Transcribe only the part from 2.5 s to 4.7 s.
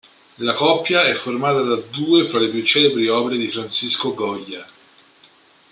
celebri opere di Francisco Goya.